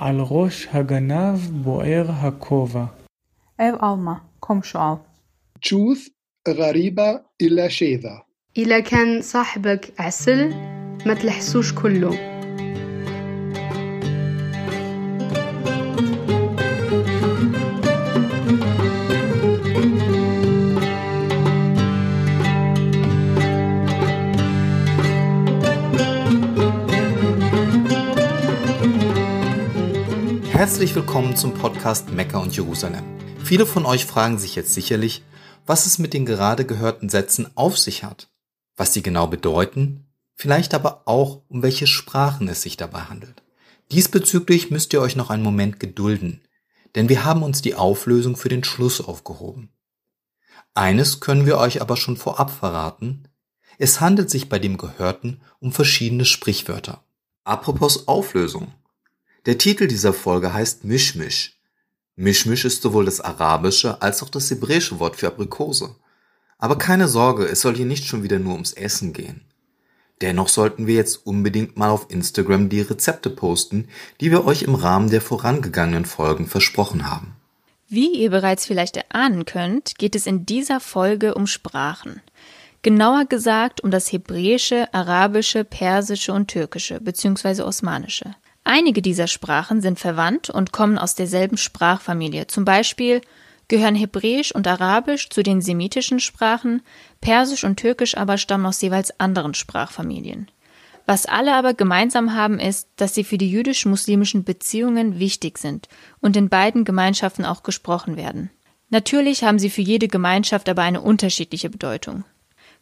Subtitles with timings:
[0.00, 2.84] על ראש הגנב בוער הכובע.
[3.58, 4.96] Ev alma, komşu al.
[5.62, 6.08] تشوث
[6.48, 8.22] غريبة إلا شيذا
[8.56, 10.54] إذا كان صاحبك عسل
[11.06, 12.29] ما تلحسوش كله
[30.71, 33.03] Herzlich willkommen zum Podcast Mekka und Jerusalem.
[33.43, 35.21] Viele von euch fragen sich jetzt sicherlich,
[35.65, 38.31] was es mit den gerade gehörten Sätzen auf sich hat,
[38.77, 43.43] was sie genau bedeuten, vielleicht aber auch, um welche Sprachen es sich dabei handelt.
[43.91, 46.39] Diesbezüglich müsst ihr euch noch einen Moment gedulden,
[46.95, 49.73] denn wir haben uns die Auflösung für den Schluss aufgehoben.
[50.73, 53.27] Eines können wir euch aber schon vorab verraten,
[53.77, 57.03] es handelt sich bei dem Gehörten um verschiedene Sprichwörter.
[57.43, 58.71] Apropos Auflösung.
[59.47, 61.57] Der Titel dieser Folge heißt Mischmisch.
[62.15, 65.95] Mischmisch ist sowohl das arabische als auch das hebräische Wort für Aprikose.
[66.59, 69.41] Aber keine Sorge, es soll hier nicht schon wieder nur ums Essen gehen.
[70.21, 73.87] Dennoch sollten wir jetzt unbedingt mal auf Instagram die Rezepte posten,
[74.19, 77.35] die wir euch im Rahmen der vorangegangenen Folgen versprochen haben.
[77.87, 82.21] Wie ihr bereits vielleicht erahnen könnt, geht es in dieser Folge um Sprachen.
[82.83, 87.63] Genauer gesagt um das Hebräische, Arabische, Persische und Türkische bzw.
[87.63, 88.35] Osmanische.
[88.63, 92.47] Einige dieser Sprachen sind verwandt und kommen aus derselben Sprachfamilie.
[92.47, 93.21] Zum Beispiel
[93.67, 96.81] gehören Hebräisch und Arabisch zu den semitischen Sprachen,
[97.21, 100.49] Persisch und Türkisch aber stammen aus jeweils anderen Sprachfamilien.
[101.05, 105.87] Was alle aber gemeinsam haben ist, dass sie für die jüdisch-muslimischen Beziehungen wichtig sind
[106.19, 108.51] und in beiden Gemeinschaften auch gesprochen werden.
[108.89, 112.25] Natürlich haben sie für jede Gemeinschaft aber eine unterschiedliche Bedeutung.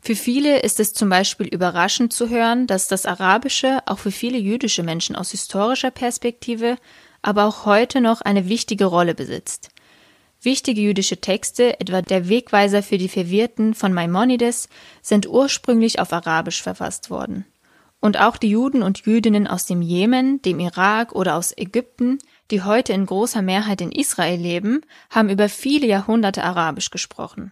[0.01, 4.37] Für viele ist es zum Beispiel überraschend zu hören, dass das Arabische auch für viele
[4.37, 6.77] jüdische Menschen aus historischer Perspektive,
[7.21, 9.69] aber auch heute noch eine wichtige Rolle besitzt.
[10.41, 14.69] Wichtige jüdische Texte, etwa der Wegweiser für die Verwirrten von Maimonides,
[15.01, 17.45] sind ursprünglich auf Arabisch verfasst worden.
[17.99, 22.19] Und auch die Juden und Jüdinnen aus dem Jemen, dem Irak oder aus Ägypten,
[22.51, 27.51] die heute in großer Mehrheit in Israel leben, haben über viele Jahrhunderte Arabisch gesprochen.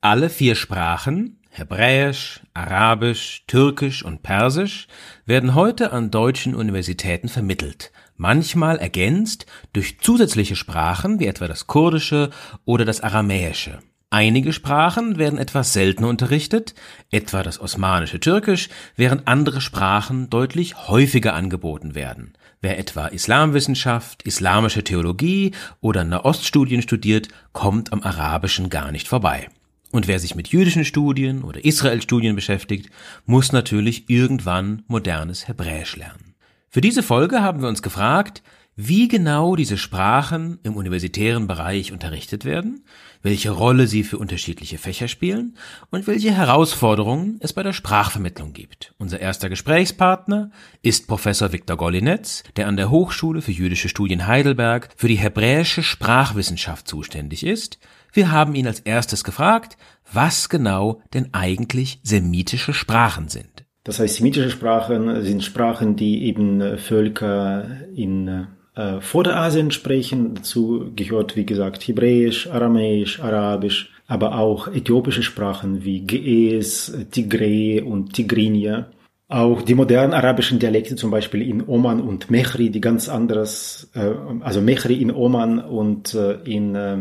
[0.00, 4.88] Alle vier Sprachen, Hebräisch, Arabisch, Türkisch und Persisch
[5.24, 12.30] werden heute an deutschen Universitäten vermittelt, manchmal ergänzt durch zusätzliche Sprachen wie etwa das Kurdische
[12.64, 13.78] oder das Aramäische.
[14.10, 16.74] Einige Sprachen werden etwas seltener unterrichtet,
[17.12, 22.32] etwa das osmanische Türkisch, während andere Sprachen deutlich häufiger angeboten werden.
[22.62, 29.50] Wer etwa Islamwissenschaft, islamische Theologie oder Nahoststudien studiert, kommt am Arabischen gar nicht vorbei.
[29.94, 32.90] Und wer sich mit jüdischen Studien oder Israel-Studien beschäftigt,
[33.26, 36.34] muss natürlich irgendwann modernes Hebräisch lernen.
[36.68, 38.42] Für diese Folge haben wir uns gefragt,
[38.74, 42.82] wie genau diese Sprachen im universitären Bereich unterrichtet werden,
[43.24, 45.56] welche Rolle sie für unterschiedliche Fächer spielen
[45.90, 48.94] und welche Herausforderungen es bei der Sprachvermittlung gibt.
[48.98, 50.52] Unser erster Gesprächspartner
[50.82, 55.82] ist Professor Viktor Golinetz, der an der Hochschule für jüdische Studien Heidelberg für die hebräische
[55.82, 57.78] Sprachwissenschaft zuständig ist,
[58.12, 59.76] wir haben ihn als erstes gefragt,
[60.12, 63.64] was genau denn eigentlich semitische Sprachen sind.
[63.82, 70.34] Das heißt, semitische Sprachen sind Sprachen, die eben äh, Völker in äh, Vorderasien sprechen.
[70.34, 78.12] Dazu gehört, wie gesagt, Hebräisch, Aramäisch, Arabisch, aber auch äthiopische Sprachen wie Ge'ez, Tigray und
[78.12, 78.88] Tigrinya.
[79.28, 84.10] Auch die modernen arabischen Dialekte, zum Beispiel in Oman und Mechri, die ganz anderes, äh,
[84.40, 86.98] also Mechri in Oman und äh, in äh,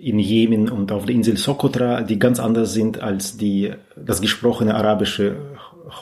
[0.00, 4.74] in Jemen und auf der Insel Sokotra, die ganz anders sind als die, das gesprochene
[4.74, 5.36] Arabische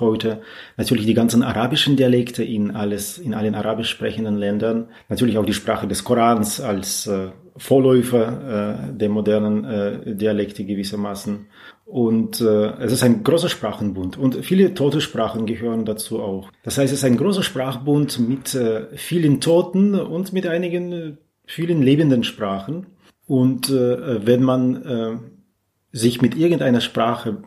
[0.00, 0.42] heute.
[0.76, 4.88] Natürlich die ganzen arabischen Dialekte in alles, in allen arabisch sprechenden Ländern.
[5.08, 11.46] Natürlich auch die Sprache des Korans als äh, Vorläufer äh, der modernen äh, Dialekte gewissermaßen.
[11.84, 16.50] Und äh, es ist ein großer Sprachenbund und viele tote Sprachen gehören dazu auch.
[16.62, 21.12] Das heißt, es ist ein großer Sprachbund mit äh, vielen Toten und mit einigen äh,
[21.44, 22.86] vielen lebenden Sprachen.
[23.26, 25.16] Und äh, wenn man äh,
[25.92, 27.42] sich mit irgendeiner Sprache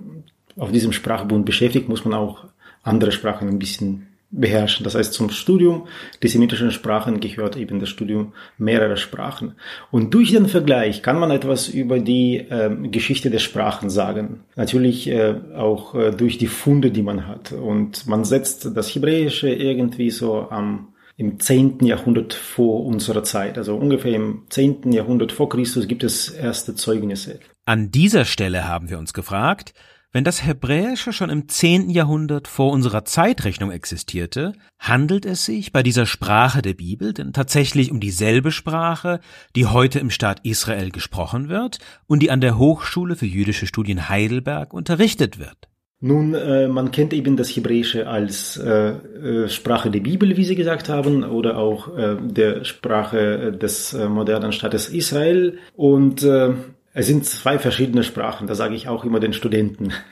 [0.58, 2.46] auf diesem Sprachbund beschäftigt, muss man auch
[2.84, 4.84] andere Sprachen ein bisschen beherrschen.
[4.84, 5.88] Das heißt, zum Studium
[6.22, 9.54] der semitischen Sprachen gehört eben das Studium mehrerer Sprachen.
[9.92, 14.42] Und durch den Vergleich kann man etwas über die äh, Geschichte der Sprachen sagen.
[14.56, 17.52] Natürlich äh, auch äh, durch die Funde, die man hat.
[17.52, 21.80] Und man setzt das Hebräische irgendwie so am im 10.
[21.86, 23.58] Jahrhundert vor unserer Zeit.
[23.58, 24.92] Also ungefähr im 10.
[24.92, 27.40] Jahrhundert vor Christus gibt es erste Zeugnisse.
[27.64, 29.74] An dieser Stelle haben wir uns gefragt,
[30.16, 31.90] Wenn das Hebräische schon im 10.
[31.90, 37.92] Jahrhundert vor unserer Zeitrechnung existierte, handelt es sich bei dieser Sprache der Bibel denn tatsächlich
[37.92, 39.20] um dieselbe Sprache,
[39.58, 44.08] die heute im Staat Israel gesprochen wird und die an der Hochschule für jüdische Studien
[44.08, 45.68] Heidelberg unterrichtet wird.
[46.00, 50.56] Nun, äh, man kennt eben das Hebräische als äh, äh, Sprache der Bibel, wie Sie
[50.56, 55.58] gesagt haben, oder auch äh, der Sprache des äh, modernen Staates Israel.
[55.74, 56.54] Und äh,
[56.96, 59.94] es sind zwei verschiedene Sprachen, das sage ich auch immer den Studenten.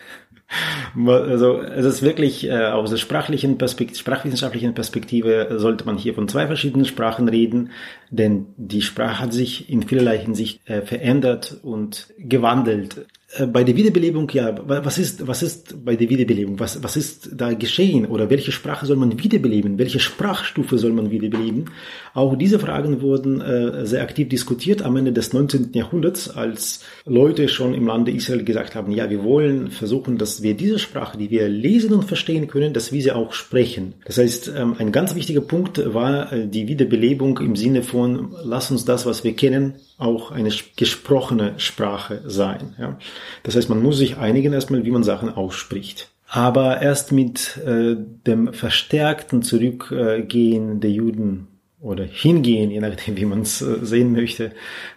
[0.96, 6.28] Also es ist wirklich äh, aus der sprachlichen Perspektive, sprachwissenschaftlichen Perspektive sollte man hier von
[6.28, 7.72] zwei verschiedenen Sprachen reden,
[8.12, 13.08] denn die Sprache hat sich in vielerlei Hinsicht äh, verändert und gewandelt.
[13.36, 16.60] Äh, bei der Wiederbelebung, ja, was ist, was ist bei der Wiederbelebung?
[16.60, 18.06] Was, was ist da geschehen?
[18.06, 19.78] Oder welche Sprache soll man wiederbeleben?
[19.78, 21.66] Welche Sprachstufe soll man wiederbeleben?
[22.14, 25.72] Auch diese Fragen wurden äh, sehr aktiv diskutiert am Ende des 19.
[25.74, 30.54] Jahrhunderts, als Leute schon im Lande Israel gesagt haben, ja, wir wollen versuchen, dass wir
[30.54, 33.94] diese Sprache, die wir lesen und verstehen können, dass wir sie auch sprechen.
[34.06, 38.70] Das heißt, ähm, ein ganz wichtiger Punkt war äh, die Wiederbelebung im Sinne von, lass
[38.70, 42.76] uns das, was wir kennen, auch eine gesprochene Sprache sein.
[42.80, 42.98] Ja.
[43.44, 46.10] Das heißt, man muss sich einigen erstmal, wie man Sachen ausspricht.
[46.28, 47.96] Aber erst mit äh,
[48.26, 51.48] dem verstärkten Zurückgehen der Juden
[51.84, 54.52] oder hingehen, je nachdem, wie man es äh, sehen möchte,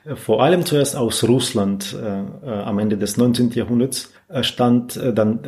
[0.04, 3.50] äh, vor allem zuerst aus Russland äh, äh am Ende des 19.
[3.50, 4.12] Jahrhunderts,
[4.42, 5.38] stand dann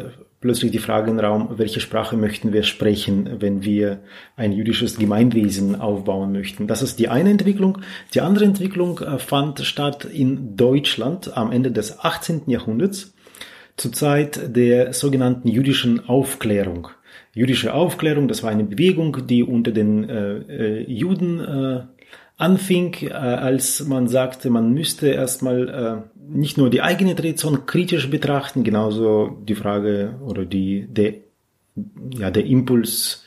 [0.40, 4.00] plötzlich die Frage im Raum, welche Sprache möchten wir sprechen, wenn wir
[4.36, 6.66] ein jüdisches Gemeinwesen aufbauen möchten.
[6.66, 7.78] Das ist die eine Entwicklung.
[8.14, 12.42] Die andere Entwicklung äh, fand statt in Deutschland am Ende des 18.
[12.46, 13.14] Jahrhunderts
[13.76, 16.88] zur Zeit der sogenannten jüdischen Aufklärung.
[17.34, 21.80] Jüdische Aufklärung, das war eine Bewegung, die unter den äh, äh Juden äh,
[22.38, 28.08] anfing, äh, als man sagte, man müsste erstmal äh, nicht nur die eigene Tradition kritisch
[28.08, 31.14] betrachten, genauso die Frage oder die, der,
[32.16, 33.24] ja, der Impuls,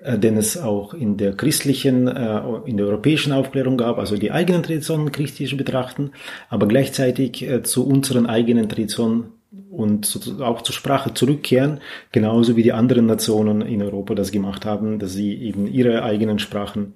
[0.00, 4.30] äh, den es auch in der christlichen, äh, in der europäischen Aufklärung gab, also die
[4.30, 6.12] eigenen Traditionen kritisch betrachten,
[6.48, 9.32] aber gleichzeitig äh, zu unseren eigenen Traditionen
[9.70, 11.80] und auch zur Sprache zurückkehren,
[12.12, 16.38] genauso wie die anderen Nationen in Europa das gemacht haben, dass sie eben ihre eigenen
[16.38, 16.94] Sprachen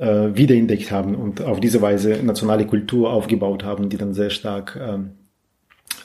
[0.00, 5.10] wiederentdeckt haben und auf diese Weise nationale Kultur aufgebaut haben, die dann sehr stark ähm,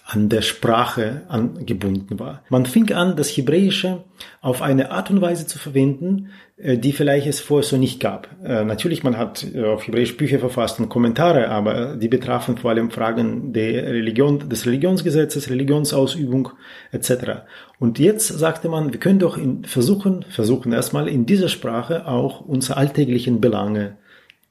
[0.06, 2.44] an der Sprache angebunden war.
[2.50, 4.04] Man fing an, das Hebräische
[4.42, 8.28] auf eine Art und Weise zu verwenden, äh, die vielleicht es vorher so nicht gab.
[8.44, 12.72] Äh, natürlich, man hat äh, auf Hebräisch Bücher verfasst und Kommentare, aber die betrafen vor
[12.72, 16.50] allem Fragen der Religion, des Religionsgesetzes, Religionsausübung
[16.92, 17.44] etc.
[17.80, 22.78] Und jetzt sagte man, wir können doch versuchen, versuchen erstmal in dieser Sprache auch unsere
[22.78, 23.96] alltäglichen Belange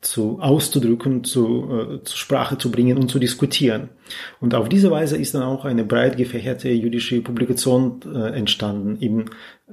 [0.03, 3.89] zu auszudrücken, zu, äh, zur Sprache zu bringen und zu diskutieren.
[4.41, 9.27] Und auf diese Weise ist dann auch eine breit gefächerte jüdische Publikation äh, entstanden, eben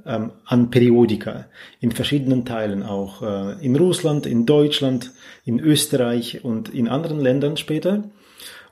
[0.06, 1.48] ähm, an Periodika,
[1.80, 5.12] in verschiedenen Teilen auch, äh, in Russland, in Deutschland,
[5.46, 8.04] in Österreich und in anderen Ländern später.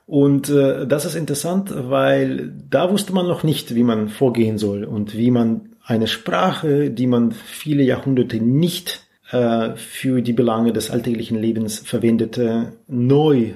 [0.06, 4.84] Und äh, das ist interessant, weil da wusste man noch nicht, wie man vorgehen soll
[4.84, 10.90] und wie man eine Sprache, die man viele Jahrhunderte nicht äh, für die Belange des
[10.90, 13.54] alltäglichen Lebens verwendete, neu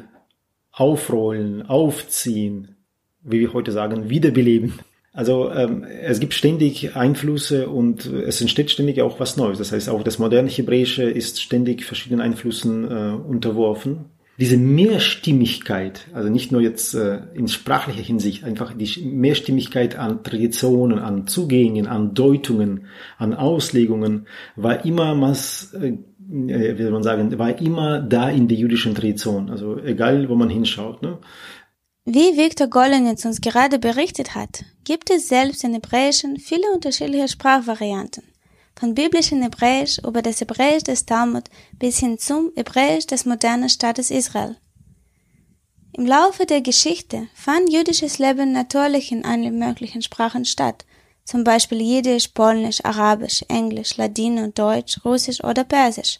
[0.70, 2.76] aufrollen, aufziehen,
[3.22, 4.80] wie wir heute sagen, wiederbeleben.
[5.12, 9.58] Also ähm, es gibt ständig Einflüsse und es entsteht ständig auch was Neues.
[9.58, 14.06] Das heißt, auch das moderne Hebräische ist ständig verschiedenen Einflüssen äh, unterworfen
[14.38, 20.98] diese Mehrstimmigkeit, also nicht nur jetzt äh, in sprachlicher Hinsicht, einfach die Mehrstimmigkeit an Traditionen,
[20.98, 22.86] an Zugängen, an Deutungen,
[23.18, 28.48] an Auslegungen, war immer was, äh, äh, wie soll man sagen, war immer da in
[28.48, 29.50] der jüdischen Tradition.
[29.50, 31.02] Also egal, wo man hinschaut.
[31.02, 31.18] Ne?
[32.06, 38.31] Wie Viktor Golenitz uns gerade berichtet hat, gibt es selbst in Hebräischen viele unterschiedliche Sprachvarianten
[38.82, 41.44] von biblischen Hebräisch über das Hebräisch des Talmud
[41.78, 44.56] bis hin zum Hebräisch des modernen Staates Israel.
[45.92, 50.84] Im Laufe der Geschichte fand jüdisches Leben natürlich in allen möglichen Sprachen statt,
[51.24, 56.18] zum Beispiel Jiddisch, Polnisch, Arabisch, Englisch, Ladino, Deutsch, Russisch oder Persisch.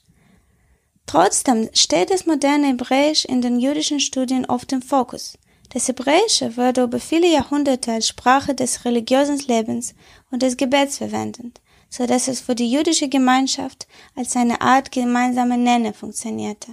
[1.07, 5.37] Trotzdem steht das moderne Hebräisch in den jüdischen Studien oft im Fokus.
[5.71, 9.97] Das Hebräische wurde über viele Jahrhunderte als Sprache des religiösen Lebens
[10.31, 11.61] und des Gebets verwendet
[11.93, 16.73] so dass es für die jüdische Gemeinschaft als eine Art gemeinsame Nenner funktionierte.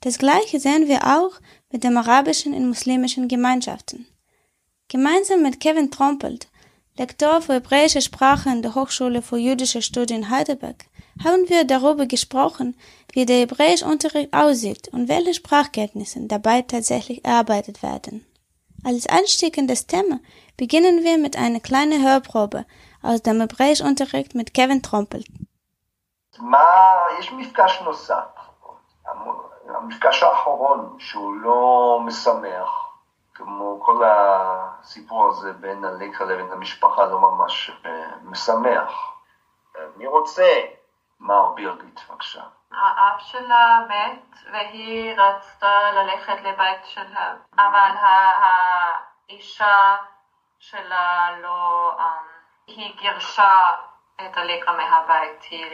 [0.00, 1.40] Das Gleiche sehen wir auch
[1.70, 4.06] mit den arabischen und muslimischen Gemeinschaften.
[4.88, 6.48] Gemeinsam mit Kevin Trompelt,
[6.98, 10.84] Lektor für hebräische Sprache in der Hochschule für jüdische Studien Heidelberg,
[11.24, 12.76] haben wir darüber gesprochen,
[13.14, 18.26] wie der Hebräischunterricht aussieht und welche Sprachkenntnisse dabei tatsächlich erarbeitet werden.
[18.84, 20.20] Als Einstieg in das Thema
[20.58, 22.66] beginnen wir mit einer kleinen Hörprobe
[23.02, 25.24] aus dem Hebräischunterricht mit Kevin Trompel.
[26.38, 26.64] מה,
[27.18, 28.24] יש מפגש נוסף,
[29.68, 32.70] המפגש האחרון שהוא לא משמח,
[33.34, 37.70] כמו כל הסיפור הזה בין הלקה לבין המשפחה לא ממש
[38.22, 38.92] משמח.
[39.96, 40.60] מי רוצה?
[41.20, 42.42] מר בירגית, בבקשה.
[42.72, 47.90] האב שלה מת והיא רצתה ללכת לבית שלהם, אבל
[49.28, 49.96] האישה
[50.58, 51.90] שלה לא,
[52.67, 53.59] היא גירשה
[54.15, 55.65] את הלקה מהבית, היא...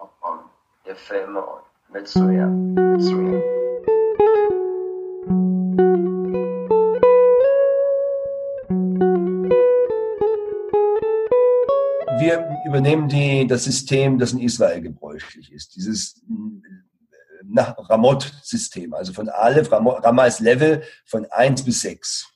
[0.00, 0.38] נכון,
[0.86, 3.40] יפה מאוד, מצוין, מצוין.
[12.18, 15.76] wir übernehmen die, das System, das in Israel gebräuchlich ist.
[15.76, 16.22] Dieses
[17.56, 22.26] äh, Ramot-System, also von Aleph, Ramah ist Level von 1 bis 6.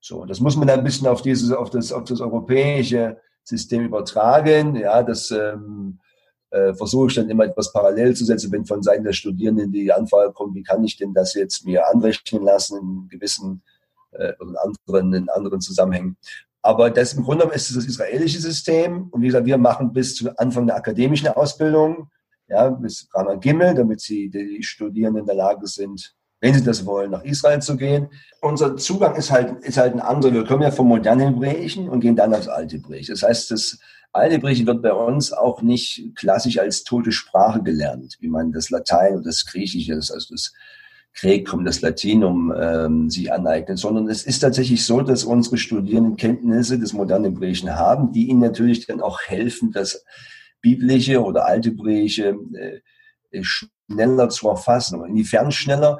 [0.00, 3.85] So, das muss man dann ein bisschen auf dieses, auf das, auf das europäische System
[3.85, 4.75] übertragen.
[4.75, 5.99] Ja, das ähm,
[6.49, 9.93] äh, versuche ich dann immer etwas parallel zu setzen, wenn von Seiten der Studierenden die
[9.93, 13.63] Anfrage kommt, wie kann ich denn das jetzt mir anrechnen lassen in gewissen
[14.11, 16.17] äh, in anderen, in anderen Zusammenhängen.
[16.61, 19.09] Aber das im Grunde genommen ist das israelische System.
[19.09, 22.09] Und wie gesagt, wir machen bis zu Anfang der akademischen Ausbildung,
[22.47, 26.85] ja, bis Rama Gimmel, damit sie, die Studierenden in der Lage sind, wenn sie das
[26.85, 28.09] wollen, nach Israel zu gehen.
[28.41, 30.33] Unser Zugang ist halt, ist halt ein anderer.
[30.33, 33.07] Wir kommen ja vom modernen Hebräischen und gehen dann aufs alte Altebräisch.
[33.07, 33.79] Das heißt, das
[34.11, 39.15] Altebräisch wird bei uns auch nicht klassisch als tote Sprache gelernt, wie man das Latein
[39.15, 40.53] und das Griechische, also das
[41.13, 46.77] Gräkum, das Latinum ähm, sich aneignen, sondern es ist tatsächlich so, dass unsere Studierenden Kenntnisse
[46.77, 50.03] des modernen Hebräischen haben, die ihnen natürlich dann auch helfen, das
[50.61, 52.81] biblische oder althebräische äh,
[53.89, 55.01] schneller zu erfassen.
[55.01, 55.99] Und inwiefern schneller?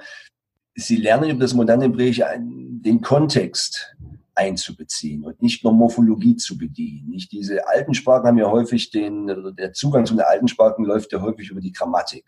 [0.76, 3.96] Sie lernen über das moderne Hebräische den Kontext
[4.36, 7.10] einzubeziehen und nicht nur Morphologie zu bedienen.
[7.10, 11.14] Nicht diese alten Sprachen haben ja häufig den, der Zugang zu den alten Sprachen läuft
[11.14, 12.26] ja häufig über die Grammatik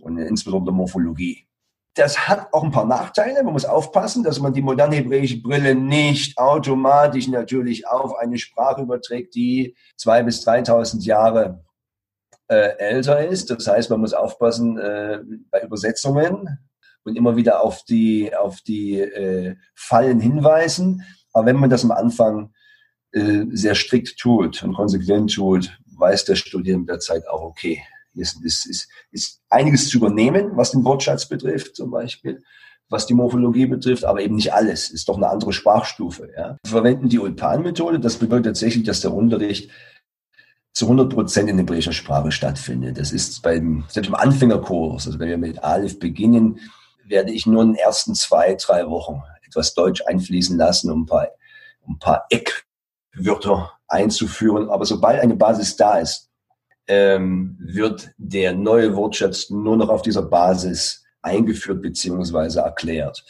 [0.00, 1.46] und insbesondere Morphologie.
[1.94, 3.42] Das hat auch ein paar Nachteile.
[3.42, 8.82] Man muss aufpassen, dass man die moderne hebräische Brille nicht automatisch natürlich auf eine Sprache
[8.82, 11.64] überträgt, die zwei bis 3000 Jahre
[12.48, 13.50] äh, älter ist.
[13.50, 16.58] Das heißt, man muss aufpassen äh, bei Übersetzungen
[17.04, 21.02] und immer wieder auf die, auf die äh, Fallen hinweisen.
[21.32, 22.52] Aber wenn man das am Anfang
[23.12, 27.82] äh, sehr strikt tut und konsequent tut, weiß der Studierende mit der Zeit auch, okay,
[28.14, 32.42] ist, ist, ist, ist einiges zu übernehmen, was den Wortschatz betrifft zum Beispiel,
[32.88, 34.90] was die Morphologie betrifft, aber eben nicht alles.
[34.90, 36.30] Ist doch eine andere Sprachstufe.
[36.36, 36.56] Ja.
[36.62, 38.00] Wir verwenden die Ulpan-Methode.
[38.00, 39.70] Das bedeutet tatsächlich, dass der Unterricht
[40.76, 42.98] zu 100 Prozent in hebräischer Sprache stattfindet.
[42.98, 46.60] Das ist beim, selbst im Anfängerkurs, also wenn wir mit Aleph beginnen,
[47.02, 51.06] werde ich nur in den ersten zwei, drei Wochen etwas Deutsch einfließen lassen, um ein
[51.06, 51.28] paar,
[51.88, 54.68] ein paar Eckwörter einzuführen.
[54.68, 56.28] Aber sobald eine Basis da ist,
[56.88, 63.24] ähm, wird der neue Wortschatz nur noch auf dieser Basis eingeführt beziehungsweise erklärt.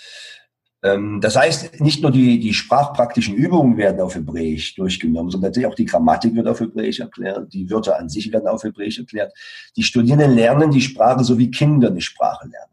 [0.86, 5.66] Ähm, das heißt, nicht nur die, die sprachpraktischen Übungen werden auf Hebräisch durchgenommen, sondern natürlich
[5.66, 9.32] auch die Grammatik wird auf Hebräisch erklärt, die Wörter an sich werden auf Hebräisch erklärt.
[9.76, 12.72] Die Studierenden lernen die Sprache so wie Kinder eine Sprache lernen.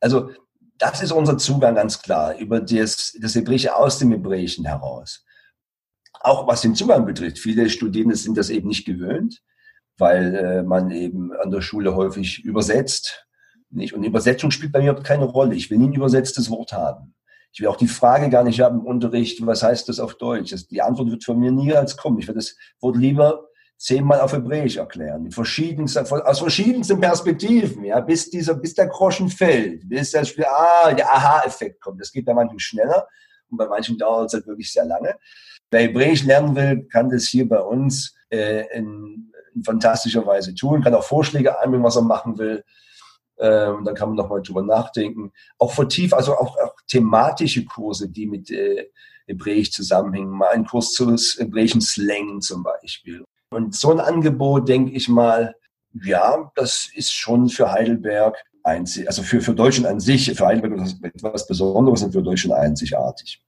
[0.00, 0.30] Also
[0.78, 5.24] das ist unser Zugang ganz klar über das, das Hebräische aus dem Hebräischen heraus.
[6.20, 9.42] Auch was den Zugang betrifft, viele Studierende sind das eben nicht gewöhnt
[9.98, 13.26] weil äh, man eben an der Schule häufig übersetzt.
[13.70, 13.94] Nicht?
[13.94, 15.54] Und Übersetzung spielt bei mir keine Rolle.
[15.54, 17.14] Ich will nie ein übersetztes Wort haben.
[17.52, 20.52] Ich will auch die Frage gar nicht haben im Unterricht, was heißt das auf Deutsch?
[20.52, 22.18] Das, die Antwort wird von mir nie als kommen.
[22.18, 28.30] Ich werde das Wort lieber zehnmal auf Hebräisch erklären, mit aus verschiedensten Perspektiven, ja, bis
[28.30, 32.00] dieser, bis der Groschen fällt, bis das ah, der Aha-Effekt kommt.
[32.00, 33.08] Das geht bei manchen schneller
[33.50, 35.16] und bei manchen dauert es halt wirklich sehr lange.
[35.70, 40.82] Wer Hebräisch lernen will, kann das hier bei uns äh, in in fantastischer Weise tun,
[40.82, 42.64] kann auch Vorschläge einbringen, was er machen will.
[43.42, 45.32] Ähm, dann kann man nochmal drüber nachdenken.
[45.58, 48.86] Auch vertieft, also auch, auch thematische Kurse, die mit äh,
[49.26, 50.30] Hebräisch zusammenhängen.
[50.30, 53.24] Mal ein Kurs zu hebräischen Slang zum Beispiel.
[53.50, 55.56] Und so ein Angebot, denke ich mal,
[55.92, 60.88] ja, das ist schon für Heidelberg einzig, also für, für Deutschland an sich, für Heidelberg
[61.02, 63.42] etwas Besonderes und für Deutschland einzigartig.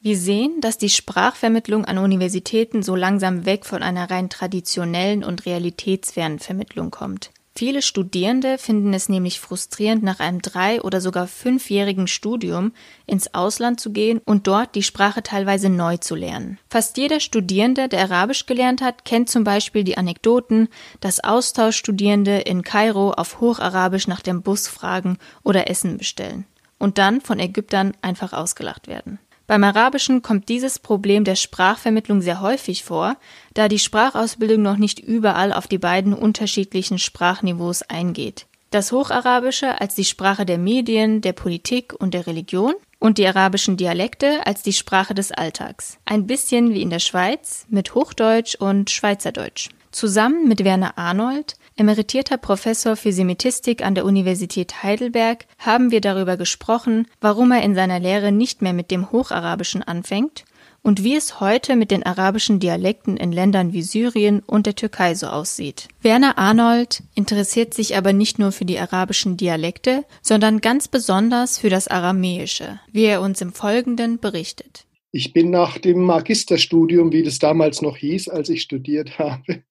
[0.00, 5.44] Wir sehen, dass die Sprachvermittlung an Universitäten so langsam weg von einer rein traditionellen und
[5.44, 7.32] realitätsfernen Vermittlung kommt.
[7.60, 12.72] Viele Studierende finden es nämlich frustrierend, nach einem drei- oder sogar fünfjährigen Studium
[13.04, 16.58] ins Ausland zu gehen und dort die Sprache teilweise neu zu lernen.
[16.70, 20.68] Fast jeder Studierende, der Arabisch gelernt hat, kennt zum Beispiel die Anekdoten,
[21.00, 26.46] dass Austauschstudierende in Kairo auf Hocharabisch nach dem Bus fragen oder Essen bestellen
[26.78, 29.18] und dann von Ägyptern einfach ausgelacht werden.
[29.50, 33.16] Beim Arabischen kommt dieses Problem der Sprachvermittlung sehr häufig vor,
[33.52, 38.46] da die Sprachausbildung noch nicht überall auf die beiden unterschiedlichen Sprachniveaus eingeht.
[38.70, 43.76] Das Hocharabische als die Sprache der Medien, der Politik und der Religion und die arabischen
[43.76, 45.98] Dialekte als die Sprache des Alltags.
[46.04, 49.70] Ein bisschen wie in der Schweiz mit Hochdeutsch und Schweizerdeutsch.
[49.90, 56.36] Zusammen mit Werner Arnold, emeritierter Professor für Semitistik an der Universität Heidelberg, haben wir darüber
[56.36, 60.44] gesprochen, warum er in seiner Lehre nicht mehr mit dem Hocharabischen anfängt
[60.82, 65.14] und wie es heute mit den arabischen Dialekten in Ländern wie Syrien und der Türkei
[65.14, 65.88] so aussieht.
[66.02, 71.70] Werner Arnold interessiert sich aber nicht nur für die arabischen Dialekte, sondern ganz besonders für
[71.70, 74.84] das Aramäische, wie er uns im Folgenden berichtet.
[75.12, 79.62] Ich bin nach dem Magisterstudium, wie das damals noch hieß, als ich studiert habe,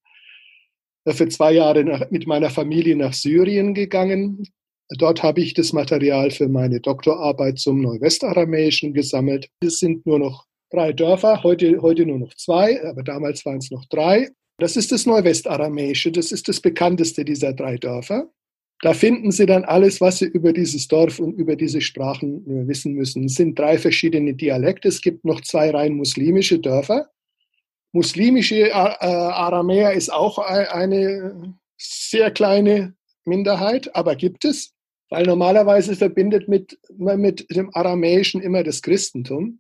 [1.08, 4.44] für zwei Jahre nach, mit meiner Familie nach Syrien gegangen.
[4.98, 9.50] Dort habe ich das Material für meine Doktorarbeit zum Neuwestaramäischen gesammelt.
[9.64, 13.72] Es sind nur noch drei Dörfer, heute, heute nur noch zwei, aber damals waren es
[13.72, 14.30] noch drei.
[14.58, 18.30] Das ist das Neuwestaramäische, das ist das bekannteste dieser drei Dörfer.
[18.82, 22.68] Da finden Sie dann alles, was Sie über dieses Dorf und über diese Sprachen äh,
[22.68, 23.26] wissen müssen.
[23.26, 24.88] Es sind drei verschiedene Dialekte.
[24.88, 27.10] Es gibt noch zwei rein muslimische Dörfer
[27.92, 34.74] muslimische Aramäer ist auch eine sehr kleine Minderheit, aber gibt es,
[35.10, 39.60] weil normalerweise verbindet mit, mit dem Aramäischen immer das Christentum,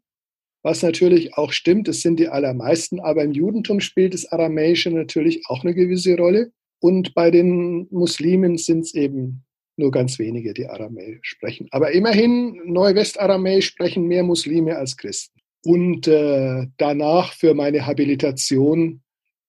[0.62, 5.44] was natürlich auch stimmt, es sind die allermeisten, aber im Judentum spielt das Aramäische natürlich
[5.48, 9.44] auch eine gewisse Rolle und bei den Muslimen sind es eben
[9.78, 11.68] nur ganz wenige, die Aramäisch sprechen.
[11.72, 15.39] Aber immerhin, Neuwestaramäisch sprechen mehr Muslime als Christen.
[15.64, 19.02] Und äh, danach für meine Habilitation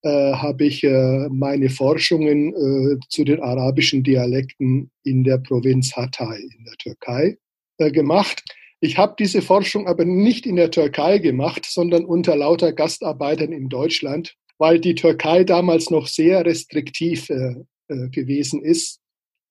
[0.03, 6.41] äh, habe ich äh, meine Forschungen äh, zu den arabischen Dialekten in der Provinz Hatay
[6.41, 7.39] in der Türkei
[7.79, 8.43] äh, gemacht.
[8.81, 13.69] Ich habe diese Forschung aber nicht in der Türkei gemacht, sondern unter lauter Gastarbeitern in
[13.69, 17.57] Deutschland, weil die Türkei damals noch sehr restriktiv äh,
[17.89, 19.01] äh gewesen ist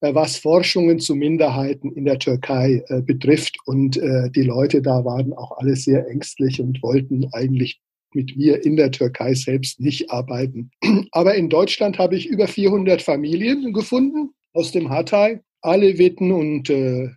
[0.02, 3.58] was Forschungen zu Minderheiten in der Türkei äh, betrifft.
[3.66, 7.82] Und äh, die Leute da waren auch alle sehr ängstlich und wollten eigentlich
[8.14, 10.72] mit mir in der Türkei selbst nicht arbeiten.
[11.12, 17.10] Aber in Deutschland habe ich über 400 Familien gefunden aus dem Hatay, Aleviten und, äh,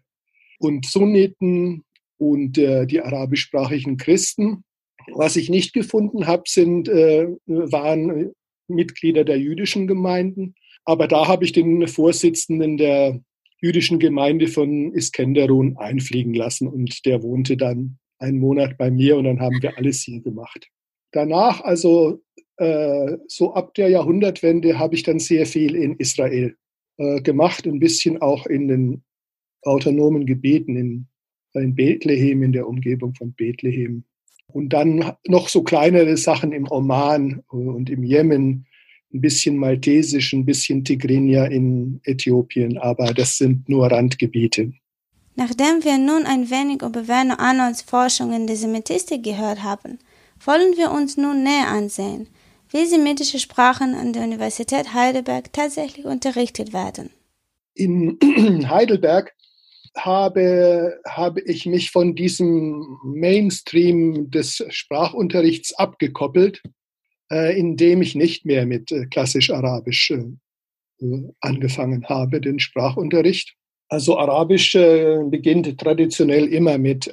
[0.59, 1.85] und Sunniten
[2.19, 4.65] und äh, die arabischsprachigen Christen.
[5.13, 8.33] Was ich nicht gefunden habe, sind, äh, waren
[8.69, 13.21] Mitglieder der jüdischen Gemeinden aber da habe ich den Vorsitzenden der
[13.61, 19.25] jüdischen Gemeinde von Iskenderun einfliegen lassen und der wohnte dann einen Monat bei mir und
[19.25, 20.69] dann haben wir alles hier gemacht.
[21.13, 22.23] Danach, also
[22.57, 26.57] äh, so ab der Jahrhundertwende, habe ich dann sehr viel in Israel
[26.97, 29.03] äh, gemacht, ein bisschen auch in den
[29.63, 31.07] autonomen Gebieten in,
[31.55, 34.05] in Bethlehem, in der Umgebung von Bethlehem.
[34.47, 38.67] Und dann noch so kleinere Sachen im Oman und im Jemen
[39.13, 44.73] ein bisschen Maltesisch, ein bisschen Tigrinya in Äthiopien, aber das sind nur Randgebiete.
[45.35, 49.99] Nachdem wir nun ein wenig über Werner Arnolds Forschung in der Semitistik gehört haben,
[50.45, 52.29] wollen wir uns nun näher ansehen,
[52.71, 57.11] wie semitische Sprachen an der Universität Heidelberg tatsächlich unterrichtet werden.
[57.75, 58.19] In
[58.69, 59.33] Heidelberg
[59.97, 66.63] habe, habe ich mich von diesem Mainstream des Sprachunterrichts abgekoppelt
[67.33, 70.25] indem ich nicht mehr mit äh, klassisch Arabisch äh,
[71.41, 73.55] angefangen habe, den Sprachunterricht.
[73.89, 77.13] Also Arabisch beginnt traditionell immer mit,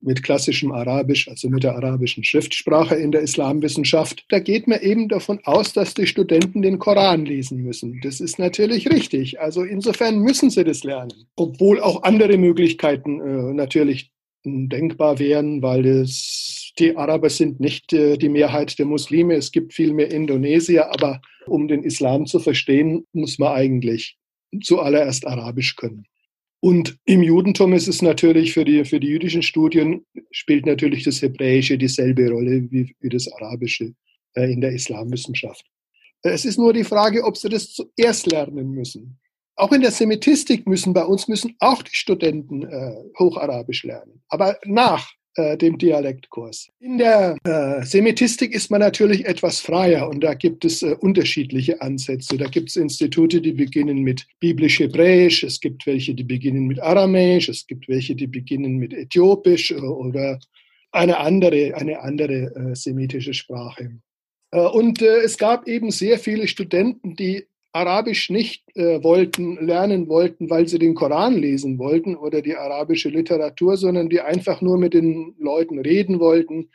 [0.00, 4.24] mit klassischem Arabisch, also mit der arabischen Schriftsprache in der Islamwissenschaft.
[4.28, 7.98] Da geht man eben davon aus, dass die Studenten den Koran lesen müssen.
[8.02, 9.40] Das ist natürlich richtig.
[9.40, 11.26] Also insofern müssen sie das lernen.
[11.34, 14.12] Obwohl auch andere Möglichkeiten natürlich
[14.44, 19.34] denkbar wären, weil es die Araber sind nicht äh, die Mehrheit der Muslime.
[19.34, 24.16] Es gibt viel mehr Indonesier, aber um den Islam zu verstehen, muss man eigentlich
[24.62, 26.06] zuallererst Arabisch können.
[26.60, 31.20] Und im Judentum ist es natürlich für die, für die jüdischen Studien spielt natürlich das
[31.20, 33.94] Hebräische dieselbe Rolle wie, wie das Arabische
[34.34, 35.66] äh, in der Islamwissenschaft.
[36.22, 39.18] Es ist nur die Frage, ob sie das zuerst lernen müssen.
[39.56, 44.56] Auch in der Semitistik müssen bei uns müssen auch die Studenten äh, Hocharabisch lernen, aber
[44.64, 46.70] nach äh, dem Dialektkurs.
[46.80, 51.80] In der äh, Semitistik ist man natürlich etwas freier und da gibt es äh, unterschiedliche
[51.80, 52.36] Ansätze.
[52.36, 57.48] Da gibt es Institute, die beginnen mit biblisch-hebräisch, es gibt welche, die beginnen mit aramäisch,
[57.48, 60.38] es gibt welche, die beginnen mit äthiopisch äh, oder
[60.90, 63.92] eine andere, eine andere äh, semitische Sprache.
[64.50, 70.68] Und es gab eben sehr viele Studenten, die Arabisch nicht äh, wollten, lernen wollten, weil
[70.68, 75.34] sie den Koran lesen wollten oder die arabische Literatur, sondern die einfach nur mit den
[75.38, 76.70] Leuten reden wollten,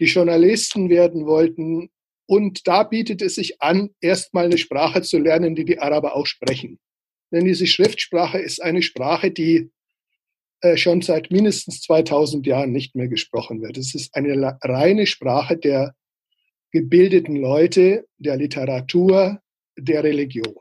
[0.00, 1.90] die Journalisten werden wollten.
[2.26, 6.26] Und da bietet es sich an, erstmal eine Sprache zu lernen, die die Araber auch
[6.26, 6.78] sprechen.
[7.30, 9.70] Denn diese Schriftsprache ist eine Sprache, die
[10.60, 13.76] äh, schon seit mindestens 2000 Jahren nicht mehr gesprochen wird.
[13.76, 15.94] Es ist eine reine Sprache der
[16.70, 19.40] gebildeten Leute, der Literatur,
[19.78, 20.54] der Religion.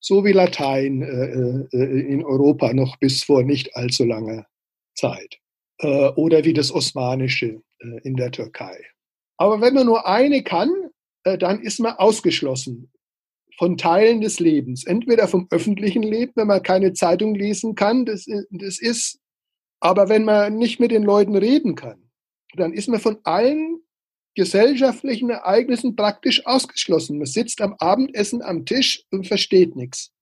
[0.00, 4.46] So wie Latein äh, äh, in Europa noch bis vor nicht allzu langer
[4.94, 5.38] Zeit.
[5.78, 8.78] Äh, oder wie das Osmanische äh, in der Türkei.
[9.36, 10.70] Aber wenn man nur eine kann,
[11.24, 12.90] äh, dann ist man ausgeschlossen
[13.58, 14.84] von Teilen des Lebens.
[14.84, 19.18] Entweder vom öffentlichen Leben, wenn man keine Zeitung lesen kann, das, das ist,
[19.80, 22.10] aber wenn man nicht mit den Leuten reden kann,
[22.54, 23.80] dann ist man von allen
[24.36, 27.18] gesellschaftlichen Ereignissen praktisch ausgeschlossen.
[27.18, 30.12] Man sitzt am Abendessen am Tisch und versteht nichts.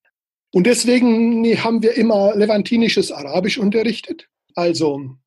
[0.53, 4.27] Und deswegen haben wir immer levantinisches Arabisch unterrichtet.
[4.55, 5.17] Also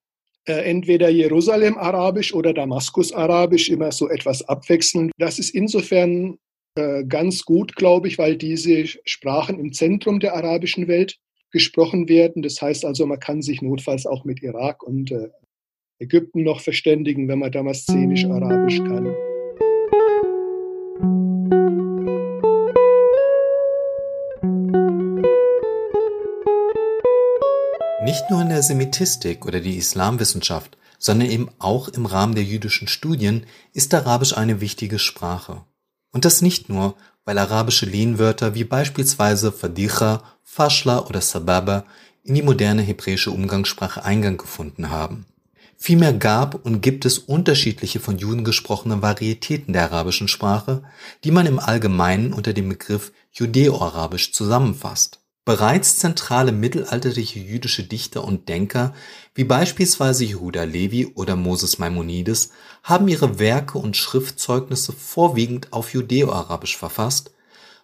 [0.47, 5.13] äh, entweder Jerusalem-Arabisch oder Damaskus-Arabisch, immer so etwas abwechselnd.
[5.19, 6.39] Das ist insofern
[6.77, 11.19] äh, ganz gut, glaube ich, weil diese Sprachen im Zentrum der arabischen Welt
[11.51, 12.43] gesprochen werden.
[12.43, 15.29] Das heißt also, man kann sich notfalls auch mit Irak und äh,
[16.01, 19.05] Ägypten noch verständigen, wenn man Damascenisch Arabisch kann.
[28.05, 32.87] Nicht nur in der Semitistik oder die Islamwissenschaft, sondern eben auch im Rahmen der jüdischen
[32.87, 35.65] Studien ist Arabisch eine wichtige Sprache.
[36.13, 41.85] Und das nicht nur, weil arabische Lehnwörter wie beispielsweise Fadicha, Fashla oder Sababa
[42.23, 45.27] in die moderne hebräische Umgangssprache Eingang gefunden haben.
[45.81, 50.83] Vielmehr gab und gibt es unterschiedliche von Juden gesprochene Varietäten der arabischen Sprache,
[51.23, 55.21] die man im Allgemeinen unter dem Begriff Judäo-Arabisch zusammenfasst.
[55.45, 58.93] Bereits zentrale mittelalterliche jüdische Dichter und Denker
[59.35, 62.51] wie beispielsweise Jehuda Levi oder Moses Maimonides
[62.83, 67.31] haben ihre Werke und Schriftzeugnisse vorwiegend auf Judäo-Arabisch verfasst,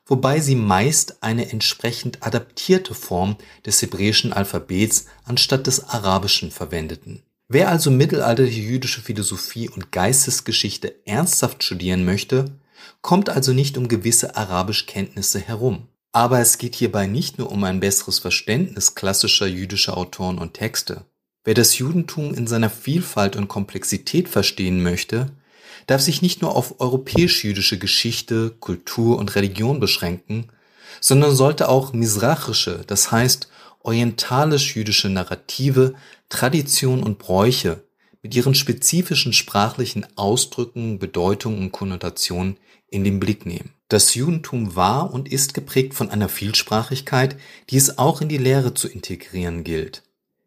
[0.05, 7.69] wobei sie meist eine entsprechend adaptierte Form des hebräischen Alphabets anstatt des arabischen verwendeten Wer
[7.69, 12.59] also mittelalterliche jüdische Philosophie und Geistesgeschichte ernsthaft studieren möchte,
[13.03, 15.89] kommt also nicht um gewisse Arabischkenntnisse herum.
[16.13, 21.05] Aber es geht hierbei nicht nur um ein besseres Verständnis klassischer jüdischer Autoren und Texte.
[21.45, 25.33] Wer das Judentum in seiner Vielfalt und Komplexität verstehen möchte,
[25.87, 30.49] darf sich nicht nur auf europäisch-jüdische Geschichte, Kultur und Religion beschränken,
[31.01, 33.49] sondern sollte auch misrachische, das heißt
[33.85, 35.95] orientalisch-jüdische Narrative,
[36.29, 37.85] Tradition und Bräuche
[38.23, 42.57] mit ihren spezifischen sprachlichen Ausdrücken, Bedeutungen und Konnotationen
[42.89, 43.71] in den Blick nehmen.
[43.89, 47.37] Das Judentum war und ist geprägt von einer Vielsprachigkeit,
[47.71, 50.03] die es auch in die Lehre zu integrieren gilt.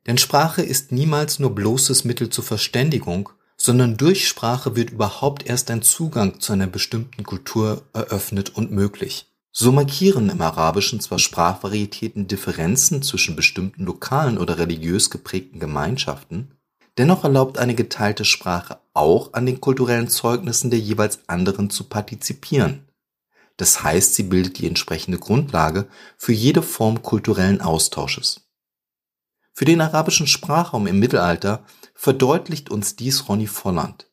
[0.08, 5.70] Denn Sprache ist niemals nur bloßes Mittel zur Verständigung, sondern durch Sprache wird überhaupt erst
[5.70, 9.28] ein Zugang zu einer bestimmten Kultur eröffnet und möglich.
[9.60, 16.52] So markieren im Arabischen zwar Sprachvarietäten Differenzen zwischen bestimmten lokalen oder religiös geprägten Gemeinschaften,
[17.00, 22.88] dennoch erlaubt eine geteilte Sprache auch an den kulturellen Zeugnissen der jeweils anderen zu partizipieren.
[23.58, 25.88] Das heißt, sie bildet die entsprechende Grundlage
[26.20, 28.48] für jede Form kulturellen Austausches.
[29.54, 31.66] Für den arabischen Sprachraum im Mittelalter
[31.96, 34.08] verdeutlicht uns dies Ronny Volland.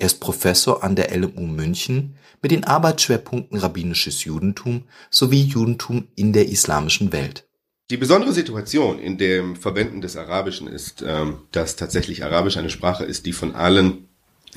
[0.00, 6.32] Er ist Professor an der LMU München mit den Arbeitsschwerpunkten Rabbinisches Judentum sowie Judentum in
[6.32, 7.48] der islamischen Welt.
[7.90, 13.04] Die besondere Situation in dem Verwenden des Arabischen ist, ähm, dass tatsächlich Arabisch eine Sprache
[13.04, 14.06] ist, die von allen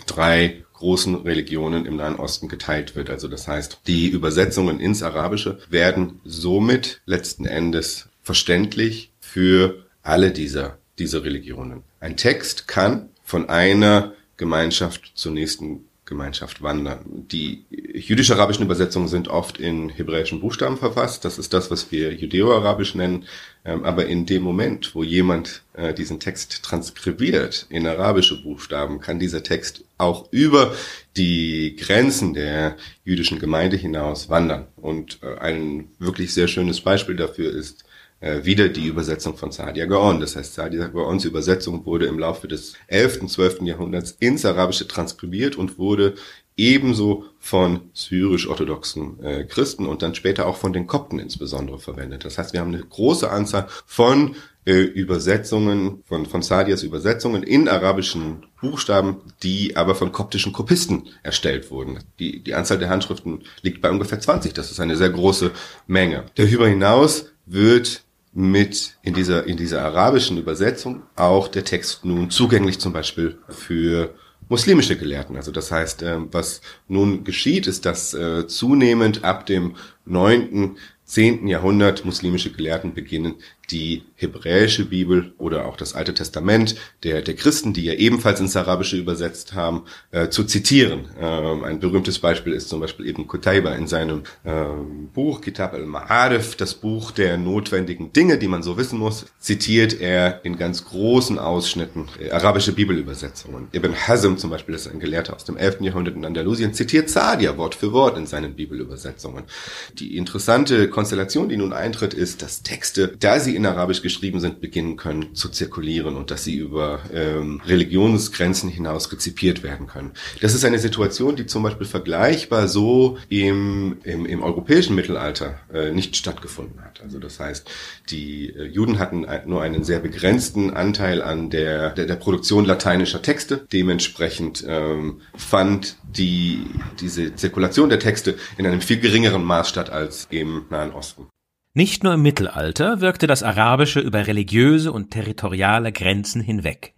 [0.05, 3.09] drei großen Religionen im Nahen Osten geteilt wird.
[3.09, 10.77] Also das heißt, die Übersetzungen ins Arabische werden somit letzten Endes verständlich für alle dieser,
[10.99, 11.83] diese Religionen.
[11.99, 17.05] Ein Text kann von einer Gemeinschaft zur nächsten Gemeinschaft wandern.
[17.05, 21.23] Die jüdisch-arabischen Übersetzungen sind oft in hebräischen Buchstaben verfasst.
[21.25, 23.25] Das ist das, was wir judäo-arabisch nennen.
[23.63, 29.19] Ähm, aber in dem Moment, wo jemand äh, diesen Text transkribiert in arabische Buchstaben, kann
[29.19, 30.73] dieser Text auch über
[31.17, 34.65] die Grenzen der jüdischen Gemeinde hinaus wandern.
[34.77, 37.85] Und äh, ein wirklich sehr schönes Beispiel dafür ist
[38.21, 40.21] äh, wieder die Übersetzung von Saadia Gaon.
[40.21, 43.21] Das heißt, Saadia Gaons Übersetzung wurde im Laufe des 11.
[43.21, 43.63] und 12.
[43.63, 46.13] Jahrhunderts ins Arabische transkribiert und wurde
[46.55, 52.23] ebenso von syrisch-orthodoxen äh, Christen und dann später auch von den Kopten insbesondere verwendet.
[52.23, 57.67] Das heißt, wir haben eine große Anzahl von äh, Übersetzungen, von, von Sadias Übersetzungen in
[57.67, 61.99] arabischen Buchstaben, die aber von koptischen Kopisten erstellt wurden.
[62.19, 64.53] Die, die Anzahl der Handschriften liegt bei ungefähr 20.
[64.53, 65.51] Das ist eine sehr große
[65.87, 66.25] Menge.
[66.35, 72.79] Darüber hinaus wird mit in dieser, in dieser arabischen Übersetzung auch der Text nun zugänglich
[72.79, 74.13] zum Beispiel für
[74.47, 75.35] muslimische Gelehrten.
[75.35, 81.47] Also das heißt, äh, was nun geschieht, ist, dass äh, zunehmend ab dem neunten 10.
[81.47, 83.35] Jahrhundert muslimische Gelehrten beginnen,
[83.71, 88.55] die hebräische Bibel oder auch das Alte Testament der, der Christen, die ja ebenfalls ins
[88.55, 91.05] Arabische übersetzt haben, äh, zu zitieren.
[91.19, 96.57] Ähm, ein berühmtes Beispiel ist zum Beispiel eben Qutayba in seinem ähm, Buch Kitab al-Ma'arif,
[96.57, 101.39] das Buch der notwendigen Dinge, die man so wissen muss, zitiert er in ganz großen
[101.39, 103.69] Ausschnitten äh, arabische Bibelübersetzungen.
[103.71, 105.81] Ibn Hazm zum Beispiel ist ein Gelehrter aus dem 11.
[105.81, 109.45] Jahrhundert in Andalusien, zitiert Sadia Wort für Wort in seinen Bibelübersetzungen.
[109.93, 114.61] Die interessante Konstellation, die nun eintritt, ist, dass Texte, da sie in Arabisch geschrieben sind,
[114.61, 120.11] beginnen können zu zirkulieren und dass sie über ähm, Religionsgrenzen hinaus rezipiert werden können.
[120.41, 125.91] Das ist eine Situation, die zum Beispiel vergleichbar so im, im, im europäischen Mittelalter äh,
[125.91, 127.01] nicht stattgefunden hat.
[127.01, 127.69] Also das heißt,
[128.09, 133.21] die äh, Juden hatten nur einen sehr begrenzten Anteil an der, der, der Produktion lateinischer
[133.21, 133.65] Texte.
[133.71, 136.65] Dementsprechend ähm, fand die,
[136.99, 141.27] diese Zirkulation der Texte in einem viel geringeren Maß statt als im Nahen Osten.
[141.73, 146.93] Nicht nur im Mittelalter wirkte das Arabische über religiöse und territoriale Grenzen hinweg.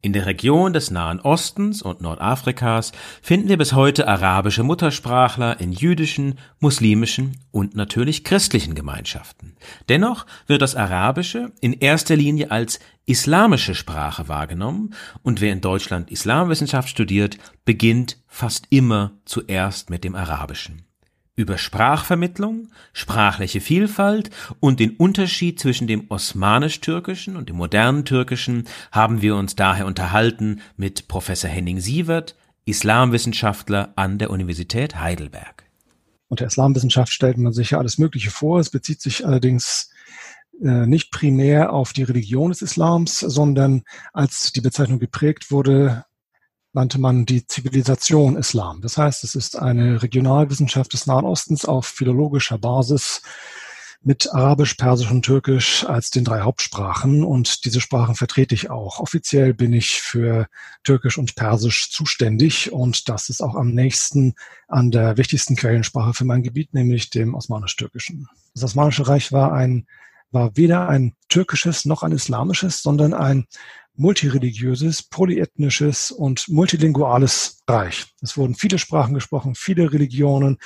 [0.00, 5.72] In der Region des Nahen Ostens und Nordafrikas finden wir bis heute arabische Muttersprachler in
[5.72, 9.56] jüdischen, muslimischen und natürlich christlichen Gemeinschaften.
[9.88, 16.12] Dennoch wird das Arabische in erster Linie als islamische Sprache wahrgenommen und wer in Deutschland
[16.12, 20.84] Islamwissenschaft studiert, beginnt fast immer zuerst mit dem Arabischen.
[21.42, 29.22] Über Sprachvermittlung, sprachliche Vielfalt und den Unterschied zwischen dem osmanisch-türkischen und dem modernen Türkischen haben
[29.22, 35.64] wir uns daher unterhalten mit Professor Henning Sievert, Islamwissenschaftler an der Universität Heidelberg.
[36.28, 38.60] Unter Islamwissenschaft stellt man sich ja alles Mögliche vor.
[38.60, 39.90] Es bezieht sich allerdings
[40.62, 46.04] äh, nicht primär auf die Religion des Islams, sondern als die Bezeichnung geprägt wurde,
[46.72, 48.80] nannte man die Zivilisation Islam.
[48.80, 53.22] Das heißt, es ist eine Regionalwissenschaft des Nahen Ostens auf philologischer Basis
[54.04, 57.24] mit Arabisch, Persisch und Türkisch als den drei Hauptsprachen.
[57.24, 58.98] Und diese Sprachen vertrete ich auch.
[58.98, 60.48] Offiziell bin ich für
[60.82, 62.72] Türkisch und Persisch zuständig.
[62.72, 64.34] Und das ist auch am nächsten
[64.66, 68.28] an der wichtigsten Quellensprache für mein Gebiet, nämlich dem Osmanisch-Türkischen.
[68.54, 69.86] Das Osmanische Reich war ein,
[70.32, 73.46] war weder ein türkisches noch ein islamisches, sondern ein
[73.94, 78.06] multireligiöses, polyethnisches und multilinguales Reich.
[78.20, 80.58] Es wurden viele Sprachen gesprochen, viele Religionen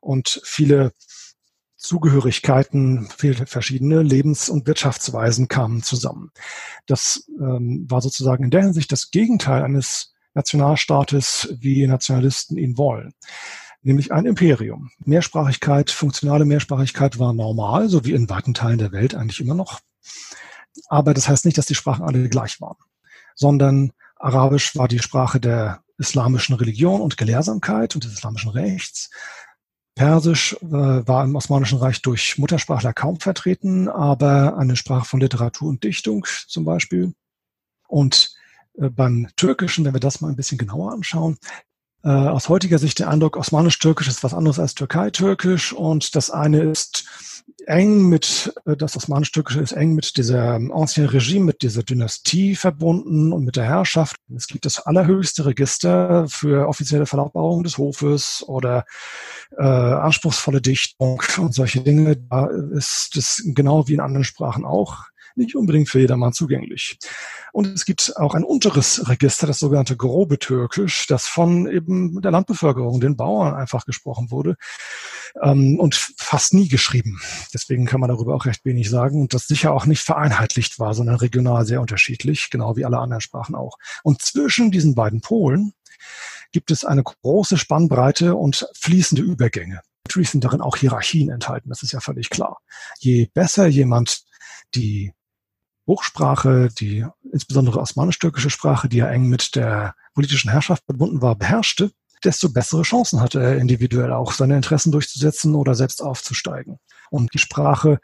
[0.00, 0.92] und viele
[1.76, 6.30] Zugehörigkeiten, viele verschiedene Lebens- und Wirtschaftsweisen kamen zusammen.
[6.86, 13.12] Das ähm, war sozusagen in der Hinsicht das Gegenteil eines Nationalstaates, wie Nationalisten ihn wollen.
[13.82, 14.90] Nämlich ein Imperium.
[15.04, 19.80] Mehrsprachigkeit, funktionale Mehrsprachigkeit war normal, so wie in weiten Teilen der Welt eigentlich immer noch.
[20.88, 22.78] Aber das heißt nicht, dass die Sprachen alle gleich waren,
[23.34, 29.10] sondern Arabisch war die Sprache der islamischen Religion und Gelehrsamkeit und des islamischen Rechts.
[29.94, 35.68] Persisch äh, war im Osmanischen Reich durch Muttersprachler kaum vertreten, aber eine Sprache von Literatur
[35.68, 37.12] und Dichtung zum Beispiel.
[37.88, 38.34] Und
[38.74, 41.36] äh, beim Türkischen, wenn wir das mal ein bisschen genauer anschauen,
[42.04, 46.62] äh, aus heutiger Sicht der Eindruck, Osmanisch-Türkisch ist was anderes als Türkei-Türkisch und das eine
[46.62, 47.04] ist
[47.66, 53.32] eng mit, äh, das Osmanisch-Türkische ist eng mit dieser Ancien Regime, mit dieser Dynastie verbunden
[53.32, 54.16] und mit der Herrschaft.
[54.34, 58.84] Es gibt das allerhöchste Register für offizielle Verlautbarungen des Hofes oder
[59.56, 62.16] äh, anspruchsvolle Dichtung und solche Dinge.
[62.16, 66.98] Da ist es genau wie in anderen Sprachen auch nicht unbedingt für jedermann zugänglich.
[67.52, 72.30] Und es gibt auch ein unteres Register, das sogenannte grobe Türkisch, das von eben der
[72.30, 74.56] Landbevölkerung, den Bauern einfach gesprochen wurde
[75.42, 77.20] ähm, und fast nie geschrieben.
[77.52, 80.94] Deswegen kann man darüber auch recht wenig sagen und das sicher auch nicht vereinheitlicht war,
[80.94, 83.78] sondern regional sehr unterschiedlich, genau wie alle anderen Sprachen auch.
[84.02, 85.72] Und zwischen diesen beiden Polen
[86.52, 89.80] gibt es eine große Spannbreite und fließende Übergänge.
[90.06, 92.60] Natürlich sind darin auch Hierarchien enthalten, das ist ja völlig klar.
[92.98, 94.24] Je besser jemand
[94.74, 95.12] die
[95.86, 101.90] Hochsprache, die insbesondere osmanisch-türkische Sprache, die ja eng mit der politischen Herrschaft verbunden war, beherrschte,
[102.24, 106.78] desto bessere Chancen hatte er individuell auch seine Interessen durchzusetzen oder selbst aufzusteigen.
[107.10, 107.98] Und die Sprache,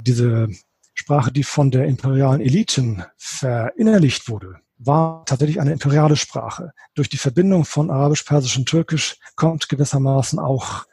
[0.00, 0.48] diese
[0.94, 6.72] Sprache, die von der imperialen Eliten verinnerlicht wurde, war tatsächlich eine imperiale Sprache.
[6.94, 10.84] Durch die Verbindung von Arabisch, Persisch und Türkisch kommt gewissermaßen auch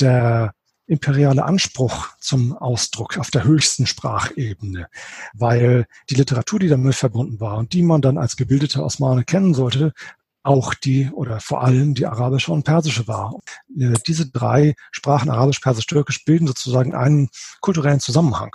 [0.00, 0.54] der
[0.86, 4.88] imperiale Anspruch zum Ausdruck auf der höchsten Sprachebene,
[5.32, 9.54] weil die Literatur, die damit verbunden war und die man dann als gebildeter Osmane kennen
[9.54, 9.92] sollte,
[10.44, 13.34] auch die oder vor allem die arabische und persische war.
[13.78, 18.54] Äh, diese drei Sprachen, arabisch, persisch, türkisch, bilden sozusagen einen kulturellen Zusammenhang.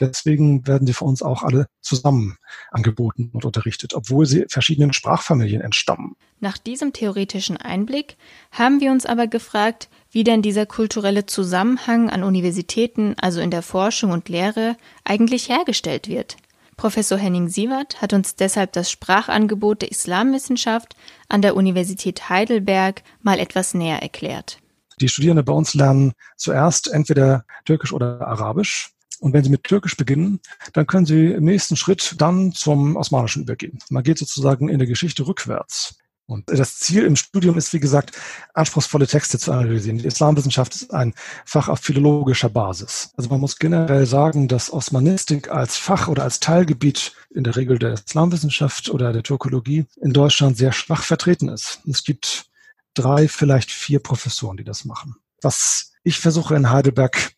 [0.00, 2.36] Deswegen werden sie für uns auch alle zusammen
[2.70, 6.16] angeboten und unterrichtet, obwohl sie verschiedenen Sprachfamilien entstammen.
[6.40, 8.16] Nach diesem theoretischen Einblick
[8.50, 13.62] haben wir uns aber gefragt, wie denn dieser kulturelle Zusammenhang an Universitäten, also in der
[13.62, 16.36] Forschung und Lehre, eigentlich hergestellt wird.
[16.76, 20.96] Professor Henning Sievert hat uns deshalb das Sprachangebot der Islamwissenschaft
[21.28, 24.58] an der Universität Heidelberg mal etwas näher erklärt.
[25.00, 28.90] Die Studierenden bei uns lernen zuerst entweder Türkisch oder Arabisch.
[29.24, 30.38] Und wenn Sie mit Türkisch beginnen,
[30.74, 33.78] dann können Sie im nächsten Schritt dann zum Osmanischen übergehen.
[33.88, 35.96] Man geht sozusagen in der Geschichte rückwärts.
[36.26, 38.12] Und das Ziel im Studium ist, wie gesagt,
[38.52, 39.96] anspruchsvolle Texte zu analysieren.
[39.96, 41.14] Die Islamwissenschaft ist ein
[41.46, 43.14] Fach auf philologischer Basis.
[43.16, 47.78] Also man muss generell sagen, dass Osmanistik als Fach oder als Teilgebiet in der Regel
[47.78, 51.80] der Islamwissenschaft oder der Türkologie in Deutschland sehr schwach vertreten ist.
[51.88, 52.50] Es gibt
[52.92, 55.16] drei, vielleicht vier Professoren, die das machen.
[55.40, 57.33] Was ich versuche in Heidelberg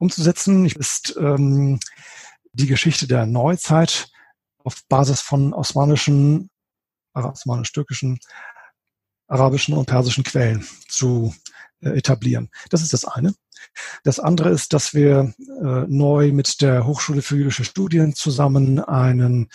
[0.00, 1.78] umzusetzen, ist ähm,
[2.52, 4.10] die Geschichte der Neuzeit
[4.64, 6.50] auf Basis von osmanischen
[7.12, 8.18] osmanisch-türkischen,
[9.26, 11.34] arabischen und persischen Quellen zu
[11.80, 12.50] äh, etablieren.
[12.70, 13.34] Das ist das eine.
[14.04, 19.48] Das andere ist, dass wir äh, neu mit der Hochschule für jüdische Studien zusammen einen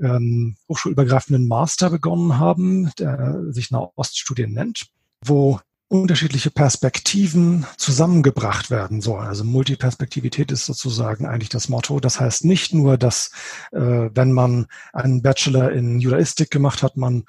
[0.00, 4.86] ähm, hochschulübergreifenden Master begonnen haben, der sich Nahoststudien nennt,
[5.24, 5.60] wo
[5.92, 9.26] unterschiedliche Perspektiven zusammengebracht werden sollen.
[9.26, 12.00] Also Multiperspektivität ist sozusagen eigentlich das Motto.
[12.00, 13.30] Das heißt nicht nur, dass
[13.72, 17.24] äh, wenn man einen Bachelor in Judaistik gemacht hat, man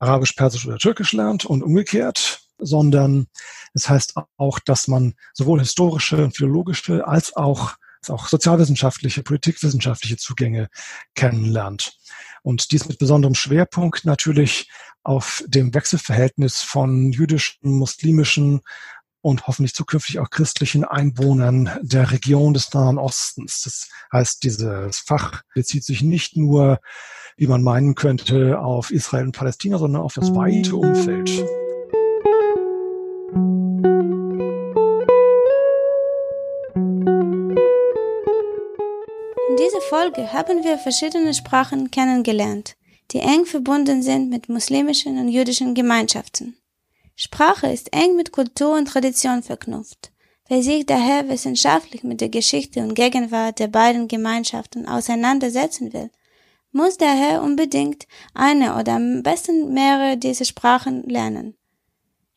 [0.00, 3.28] Arabisch, Persisch oder Türkisch lernt und umgekehrt, sondern
[3.74, 10.16] es heißt auch, dass man sowohl historische und philologische als auch, als auch sozialwissenschaftliche, politikwissenschaftliche
[10.16, 10.68] Zugänge
[11.14, 11.99] kennenlernt.
[12.42, 14.70] Und dies mit besonderem Schwerpunkt natürlich
[15.02, 18.60] auf dem Wechselverhältnis von jüdischen, muslimischen
[19.22, 23.62] und hoffentlich zukünftig auch christlichen Einwohnern der Region des Nahen Ostens.
[23.62, 26.80] Das heißt, dieses Fach bezieht sich nicht nur,
[27.36, 31.44] wie man meinen könnte, auf Israel und Palästina, sondern auf das weite Umfeld.
[39.90, 42.76] Folge haben wir verschiedene Sprachen kennengelernt
[43.10, 46.56] die eng verbunden sind mit muslimischen und jüdischen Gemeinschaften.
[47.16, 50.12] Sprache ist eng mit Kultur und Tradition verknüpft.
[50.46, 56.10] Wer sich daher wissenschaftlich mit der Geschichte und Gegenwart der beiden Gemeinschaften auseinandersetzen will,
[56.70, 61.56] muss daher unbedingt eine oder am besten mehrere dieser Sprachen lernen.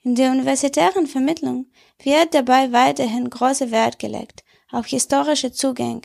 [0.01, 1.67] In der universitären Vermittlung
[2.01, 6.01] wird dabei weiterhin großer Wert gelegt auf historische Zugänge,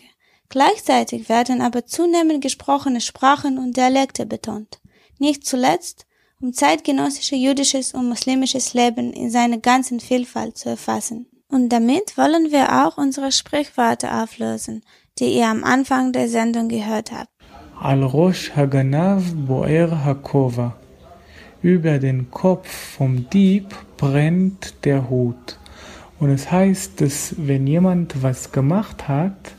[0.50, 4.80] Gleichzeitig werden aber zunehmend gesprochene Sprachen und Dialekte betont,
[5.18, 6.06] nicht zuletzt,
[6.40, 11.26] um zeitgenössische jüdisches und muslimisches Leben in seiner ganzen Vielfalt zu erfassen.
[11.50, 14.82] Und damit wollen wir auch unsere Sprichworte auflösen,
[15.18, 17.30] die ihr am Anfang der Sendung gehört habt.
[17.80, 20.76] Al Rosh Haganav Boer Hakova.
[21.62, 25.58] Über den Kopf vom Dieb brennt der Hut.
[26.20, 29.54] Und es heißt, dass wenn jemand was gemacht hat,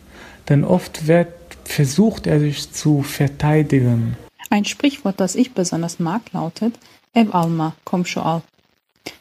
[0.49, 1.33] denn oft wird
[1.65, 4.17] versucht er sich zu verteidigen.
[4.51, 6.75] Ein Sprichwort, das ich besonders mag, lautet
[7.15, 8.43] Ev Alma, komm schon al.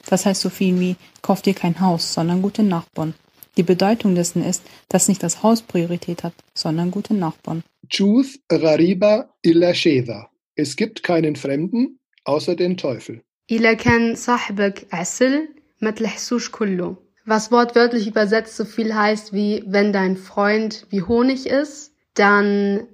[0.10, 3.14] Das heißt so viel wie kauf dir kein Haus, sondern gute Nachbarn.
[3.58, 7.64] Die Bedeutung dessen ist, dass nicht das Haus Priorität hat, sondern gute Nachbarn.
[7.90, 10.30] Chuth Rariba illa Sheda.
[10.56, 13.22] Es gibt keinen Fremden außer den Teufel.
[13.52, 15.48] إذا كان صاحبك عسل
[15.82, 16.96] ما تلحسوش كله
[17.29, 22.87] was wortwörtlich übersetzt so viel heißt wie, wenn dein Freund wie Honig ist, dann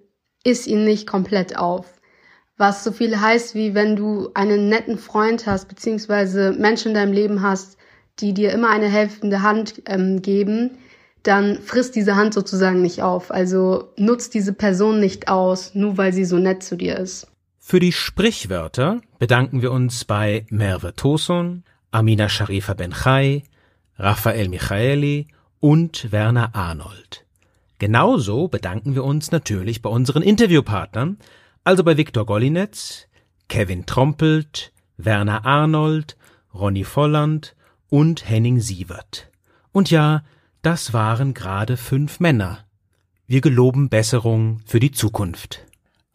[0.43, 1.87] iss ihn nicht komplett auf.
[2.57, 7.13] Was so viel heißt wie, wenn du einen netten Freund hast, beziehungsweise Menschen in deinem
[7.13, 7.79] Leben hast,
[8.21, 10.79] die dir immer eine helfende Hand ähm, geben,
[11.25, 13.31] dann frisst diese Hand sozusagen nicht auf.
[13.31, 17.27] Also nutzt diese Person nicht aus, nur weil sie so nett zu dir ist.
[17.59, 23.43] Für die Sprichwörter bedanken wir uns bei Merve Tosun, Amina Sharifa Benchai,
[23.97, 25.29] Raphael Michaeli
[25.61, 27.25] und Werner Arnold.
[27.79, 31.19] Genauso bedanken wir uns natürlich bei unseren Interviewpartnern,
[31.65, 33.07] also bei Viktor Gollinetz,
[33.49, 36.17] Kevin Trompelt, Werner Arnold,
[36.53, 37.55] Ronny Volland
[37.89, 39.31] und Henning Sievert.
[39.73, 40.25] Und ja,
[40.63, 42.65] das waren gerade fünf Männer.
[43.27, 45.67] Wir geloben Besserung für die Zukunft.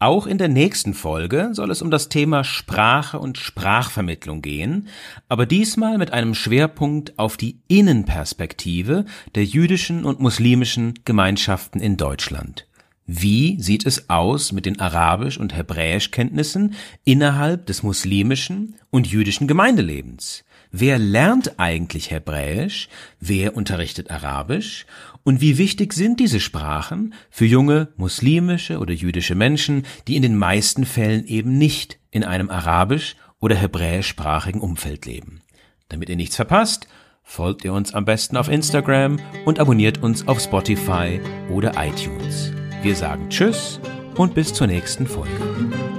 [0.01, 4.87] Auch in der nächsten Folge soll es um das Thema Sprache und Sprachvermittlung gehen,
[5.27, 9.03] aber diesmal mit einem Schwerpunkt auf die Innenperspektive
[9.35, 12.65] der jüdischen und muslimischen Gemeinschaften in Deutschland.
[13.07, 20.45] Wie sieht es aus mit den Arabisch- und Hebräischkenntnissen innerhalb des muslimischen und jüdischen Gemeindelebens?
[20.71, 22.89] Wer lernt eigentlich Hebräisch?
[23.19, 24.85] Wer unterrichtet Arabisch?
[25.23, 30.37] Und wie wichtig sind diese Sprachen für junge muslimische oder jüdische Menschen, die in den
[30.37, 35.41] meisten Fällen eben nicht in einem arabisch- oder hebräischsprachigen Umfeld leben?
[35.89, 36.87] Damit ihr nichts verpasst,
[37.23, 42.51] folgt ihr uns am besten auf Instagram und abonniert uns auf Spotify oder iTunes.
[42.83, 43.79] Wir sagen Tschüss
[44.15, 45.98] und bis zur nächsten Folge.